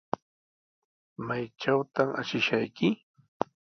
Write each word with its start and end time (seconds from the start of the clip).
¿Maytrawtaq 1.27 2.09
ashishayki? 2.21 2.87